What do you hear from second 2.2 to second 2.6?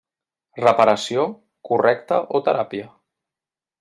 o